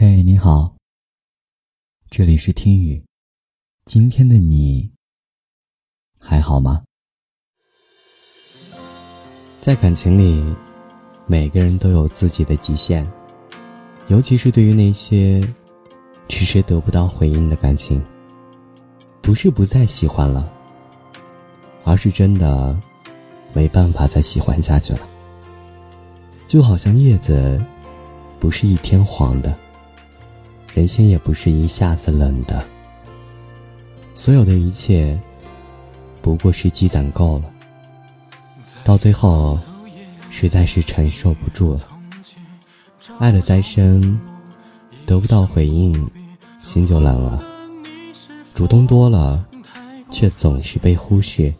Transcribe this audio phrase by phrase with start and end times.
[0.00, 0.76] 嘿，你好，
[2.08, 3.02] 这里是听雨。
[3.84, 4.88] 今天的你
[6.20, 6.84] 还好吗？
[9.60, 10.54] 在感情里，
[11.26, 13.04] 每个人都有自己的极限，
[14.06, 15.40] 尤其是对于那些
[16.28, 18.00] 迟迟得不到回应的感情，
[19.20, 20.48] 不是不再喜欢了，
[21.82, 22.80] 而是真的
[23.52, 25.00] 没办法再喜欢下去了。
[26.46, 27.60] 就好像叶子
[28.38, 29.58] 不是一天黄的。
[30.78, 32.64] 人心也不是一下子冷的，
[34.14, 35.20] 所有的一切
[36.22, 37.50] 不过是积攒够了，
[38.84, 39.58] 到最后
[40.30, 41.80] 实在是承受不住了。
[43.18, 44.20] 爱的再深，
[45.04, 46.08] 得不到回应，
[46.62, 47.42] 心就冷了；
[48.54, 49.44] 主动多了，
[50.12, 51.52] 却总是被忽视。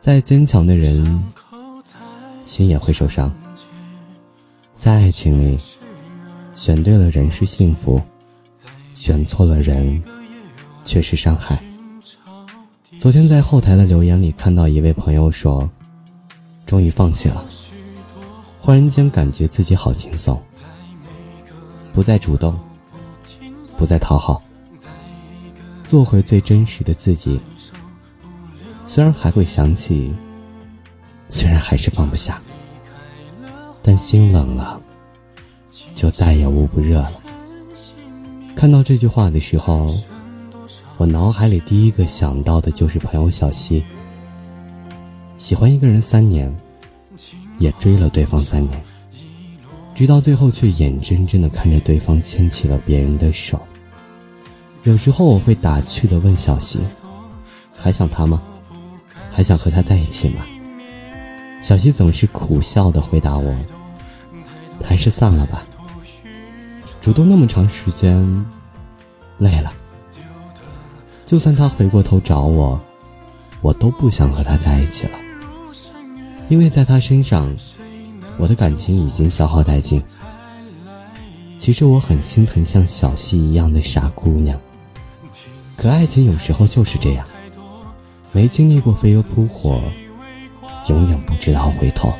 [0.00, 1.22] 再坚强的人，
[2.44, 3.32] 心也会受伤。
[4.76, 5.56] 在爱情里，
[6.56, 8.02] 选对了人是幸福。
[8.96, 10.02] 选错了人，
[10.82, 11.62] 却是伤害。
[12.96, 15.68] 昨天在后台的留言里看到一位朋友说
[16.64, 17.44] ：“终于放弃了，
[18.58, 20.40] 忽然间感觉自己好轻松，
[21.92, 22.58] 不再主动，
[23.76, 24.42] 不再讨好，
[25.84, 27.38] 做回最真实的自己。
[28.86, 30.10] 虽然还会想起，
[31.28, 32.40] 虽然还是放不下，
[33.82, 34.80] 但心冷了，
[35.94, 37.12] 就再也捂不热了。”
[38.56, 39.94] 看到这句话的时候，
[40.96, 43.84] 我脑海里第一个想到的就是朋友小溪。
[45.36, 46.52] 喜欢一个人三年，
[47.58, 48.82] 也追了对方三年，
[49.94, 53.60] 直到最后却眼睁睁的看着对方牵起了别人的手。
[54.84, 56.80] 有时候我会打趣的问小溪
[57.76, 58.42] ：“还想他吗？
[59.30, 60.46] 还想和他在一起吗？”
[61.60, 63.54] 小溪总是苦笑的回答我
[64.82, 65.62] ：“还是算了吧。”
[67.06, 68.44] 主动那么长时间，
[69.38, 69.72] 累了。
[71.24, 72.80] 就算他回过头找我，
[73.60, 75.18] 我都不想和他在一起了，
[76.48, 77.56] 因为在他身上，
[78.38, 80.02] 我的感情已经消耗殆尽。
[81.58, 84.58] 其实我很心疼像小溪一样的傻姑娘，
[85.76, 87.24] 可爱情有时候就是这样，
[88.32, 89.80] 没经历过飞蛾扑火，
[90.88, 92.12] 永远不知道回头。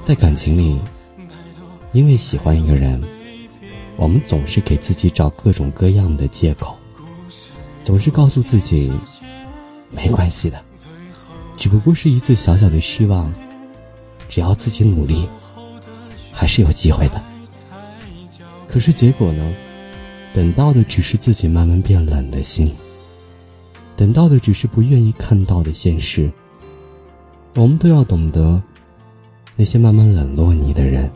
[0.00, 0.78] 在感情里，
[1.90, 3.02] 因为喜欢一个人。
[4.02, 6.76] 我们总是给自己找各种各样的借口，
[7.84, 8.90] 总是告诉自己
[9.92, 10.60] 没关系的，
[11.56, 13.32] 只不过是一次小小的失望，
[14.28, 15.28] 只要自己努力，
[16.32, 17.22] 还是有机会的。
[18.66, 19.54] 可是结果呢？
[20.34, 22.74] 等到的只是自己慢慢变冷的心，
[23.94, 26.28] 等到的只是不愿意看到的现实。
[27.54, 28.60] 我们都要懂得，
[29.54, 31.08] 那些慢慢冷落你的人。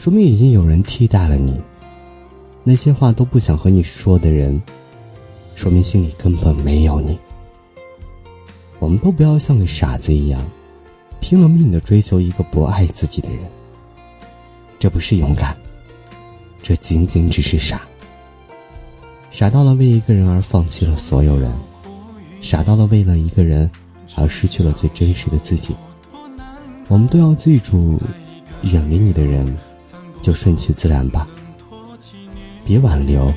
[0.00, 1.60] 说明已经有人替代了你。
[2.64, 4.58] 那些话都不想和你说的人，
[5.54, 7.18] 说明心里根本没有你。
[8.78, 10.42] 我们都不要像个傻子一样，
[11.20, 13.40] 拼了命的追求一个不爱自己的人。
[14.78, 15.54] 这不是勇敢，
[16.62, 17.82] 这仅仅只是傻。
[19.30, 21.52] 傻到了为一个人而放弃了所有人，
[22.40, 23.70] 傻到了为了一个人
[24.16, 25.76] 而失去了最真实的自己。
[26.88, 28.00] 我们都要记住，
[28.62, 29.54] 远离你的人。
[30.20, 31.26] 就顺其自然吧，
[32.64, 33.32] 别挽留，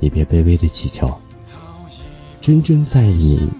[0.00, 1.12] 也别卑微的祈求。
[2.40, 3.50] 真正在意你，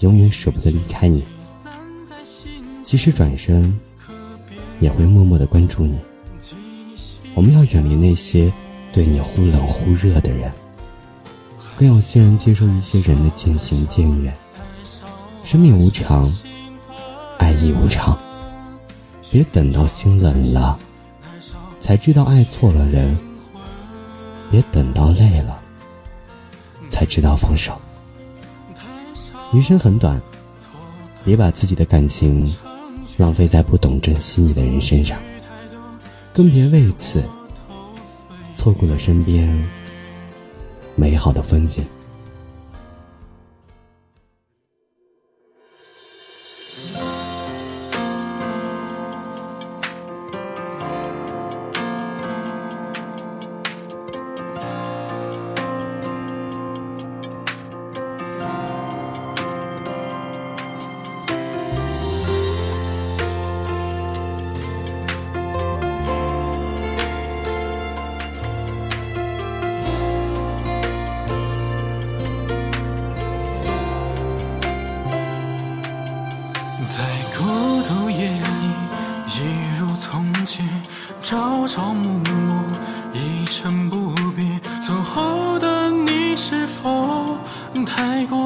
[0.00, 1.24] 永远舍不得离开你。
[2.84, 3.78] 即使转身，
[4.80, 5.98] 也会默默的关注你。
[7.34, 8.52] 我们要远离那些
[8.92, 10.52] 对你忽冷忽热的人，
[11.76, 14.32] 更要欣然接受一些人的渐行渐远。
[15.42, 16.32] 生命无常，
[17.38, 18.16] 爱亦无常，
[19.30, 20.78] 别等到心冷了。
[21.82, 23.18] 才知道爱错了人，
[24.52, 25.60] 别等到累了，
[26.88, 27.76] 才知道放手。
[29.52, 30.22] 余生很短，
[31.24, 32.54] 别把自己的感情
[33.16, 35.18] 浪费在不懂珍惜你的人身上，
[36.32, 37.24] 更别为此
[38.54, 39.68] 错过了身边
[40.94, 41.84] 美好的风景。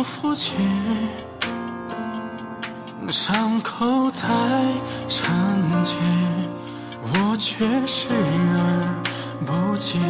[0.06, 0.54] 肤浅？
[3.08, 4.22] 伤口在
[5.08, 5.28] 沉
[5.84, 5.96] 淀，
[7.02, 8.58] 我却视而
[9.44, 10.00] 不见，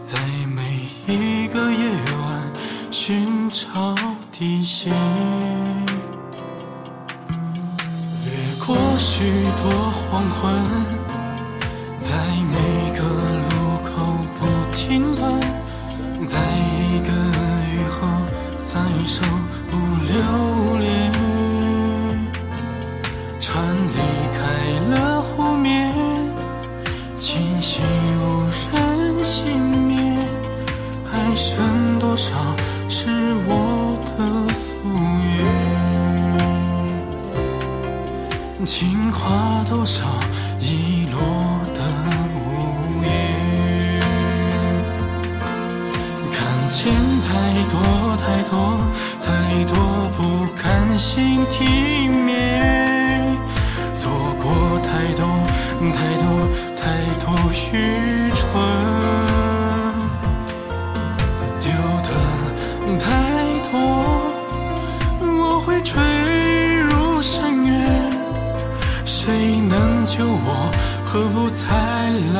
[0.00, 1.88] 在每一个夜
[2.18, 2.42] 晚
[2.90, 3.94] 寻找
[4.32, 4.92] 底线，
[8.24, 8.30] 掠
[8.64, 10.64] 过许多黄昏，
[11.98, 12.10] 在
[12.50, 12.56] 每
[19.06, 19.22] 手
[19.70, 21.12] 不留恋。
[23.40, 23.64] 船
[23.94, 23.98] 离
[24.36, 24.38] 开
[24.90, 25.94] 了湖面，
[27.18, 27.80] 清晰
[28.20, 28.22] 无
[28.72, 30.18] 人幸免，
[31.04, 32.34] 还剩多少
[32.88, 33.06] 是
[33.46, 34.84] 我的夙
[38.58, 38.66] 愿？
[38.66, 40.04] 情话多少
[40.58, 41.20] 遗落
[41.72, 41.80] 的
[42.34, 42.46] 无
[43.04, 43.06] 言？
[46.32, 46.34] 看
[46.68, 46.92] 见
[47.36, 47.38] 太
[47.70, 47.76] 多
[48.16, 48.54] 太多
[49.22, 49.28] 太
[49.64, 49.76] 多
[50.16, 50.20] 不
[50.56, 52.24] 甘心体面。
[54.82, 55.24] 太多
[55.92, 56.24] 太多
[56.76, 56.82] 太
[57.22, 57.24] 多
[57.72, 58.40] 愚蠢，
[61.60, 61.64] 丢
[62.02, 62.08] 的
[62.98, 63.04] 太
[63.70, 63.72] 多，
[65.20, 65.92] 我会坠
[66.80, 67.72] 入深渊。
[69.04, 70.70] 谁能救我？
[71.04, 71.64] 何不再
[72.34, 72.38] 来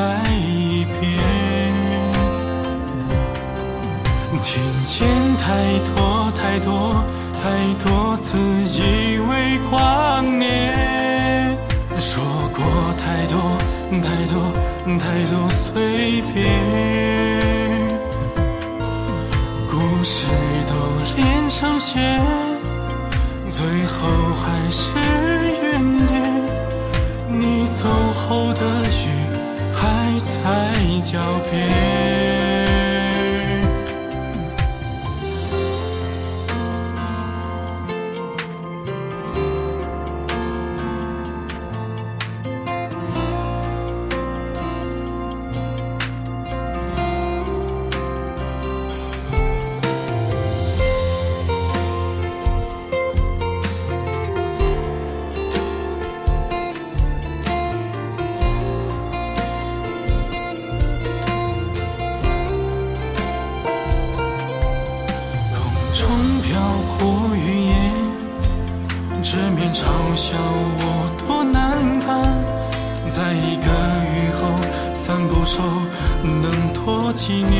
[4.41, 5.07] 听见
[5.37, 7.03] 太多太多
[7.33, 7.43] 太
[7.83, 11.57] 多自以为挂念。
[11.99, 12.23] 说
[12.53, 12.63] 过
[12.97, 13.57] 太多
[13.89, 14.53] 太多
[14.99, 16.45] 太多随便，
[19.69, 20.27] 故事
[20.67, 20.73] 都
[21.15, 22.21] 连成线，
[23.49, 24.93] 最后还是
[25.61, 26.45] 怨念。
[27.29, 29.05] 你走后的雨
[29.73, 31.17] 还在脚
[31.49, 32.66] 边。
[73.47, 73.67] 一个
[74.03, 74.41] 雨后
[74.93, 75.63] 散步愁
[76.21, 77.55] 能拖几年，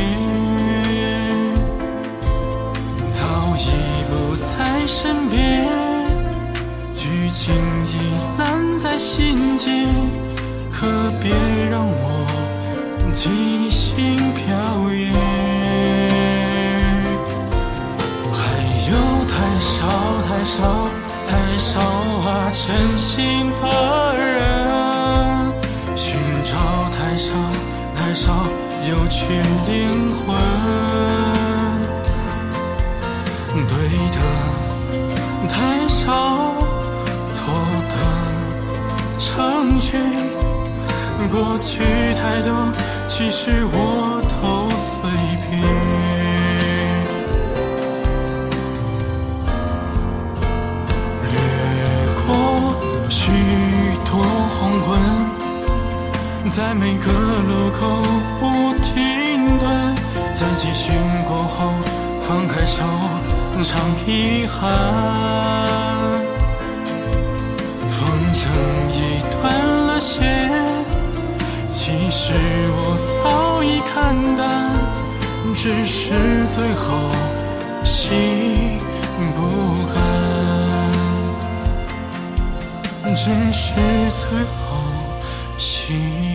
[3.10, 3.24] 早
[3.58, 3.64] 已
[4.10, 5.66] 不在身边，
[6.94, 7.56] 剧情
[7.88, 7.96] 已
[8.38, 9.88] 烂在心间，
[10.70, 10.86] 可
[11.24, 11.34] 别
[11.72, 12.28] 让我
[13.14, 14.44] 即兴表
[14.92, 15.14] 演。
[18.34, 18.38] 还
[18.92, 18.94] 有
[19.32, 19.72] 太少
[20.28, 20.90] 太少。
[21.30, 23.62] 太少啊，真心的
[24.16, 24.87] 人，
[26.48, 26.56] 少
[26.92, 27.34] 太少
[27.94, 28.32] 太少，
[28.88, 29.20] 有趣
[29.68, 30.24] 灵魂。
[33.68, 33.74] 对
[34.16, 34.18] 的
[35.50, 36.54] 太少，
[37.28, 37.54] 错
[37.90, 37.96] 的
[39.20, 40.00] 成全。
[41.30, 41.84] 过去
[42.14, 42.72] 太多，
[43.10, 45.12] 其实我都随
[45.50, 45.87] 便。
[56.50, 58.02] 在每个路口
[58.40, 59.96] 不停顿，
[60.34, 60.94] 在集训
[61.28, 61.74] 过后
[62.22, 62.84] 放开手，
[63.64, 64.58] 尝遗憾。
[67.90, 67.96] 风
[68.34, 68.40] 筝
[68.92, 69.44] 已断
[69.88, 70.16] 了线，
[71.74, 72.34] 其实
[72.74, 74.72] 我早已看淡，
[75.54, 76.14] 只是
[76.56, 77.12] 最后
[77.84, 78.80] 心
[79.36, 79.40] 不
[79.94, 79.96] 甘，
[83.16, 83.76] 只是
[84.10, 84.82] 最后
[85.58, 86.27] 心。